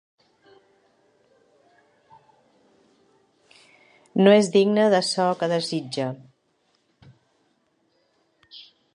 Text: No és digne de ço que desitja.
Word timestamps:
No 4.21 4.33
és 4.37 4.49
digne 4.55 4.85
de 4.93 5.01
ço 5.09 5.27
que 5.41 5.49
desitja. 5.53 6.07